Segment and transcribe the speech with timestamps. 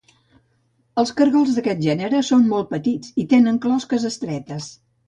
[1.01, 4.77] Els cargols d'aquest gènere són molt petits i tenen closques estretes.